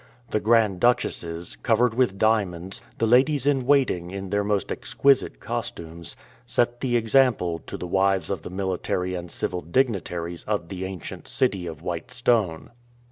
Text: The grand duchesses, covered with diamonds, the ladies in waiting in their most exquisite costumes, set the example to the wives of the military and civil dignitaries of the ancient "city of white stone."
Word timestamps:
The 0.31 0.39
grand 0.39 0.79
duchesses, 0.79 1.57
covered 1.61 1.93
with 1.93 2.17
diamonds, 2.17 2.81
the 2.97 3.05
ladies 3.05 3.45
in 3.45 3.59
waiting 3.67 4.09
in 4.09 4.31
their 4.31 4.43
most 4.43 4.71
exquisite 4.71 5.39
costumes, 5.39 6.15
set 6.47 6.79
the 6.79 6.97
example 6.97 7.59
to 7.67 7.77
the 7.77 7.85
wives 7.85 8.31
of 8.31 8.41
the 8.41 8.49
military 8.49 9.13
and 9.13 9.29
civil 9.29 9.61
dignitaries 9.61 10.43
of 10.45 10.69
the 10.69 10.85
ancient 10.85 11.27
"city 11.27 11.67
of 11.67 11.83
white 11.83 12.09
stone." 12.11 12.71